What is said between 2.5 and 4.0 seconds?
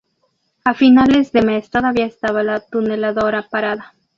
tuneladora parada.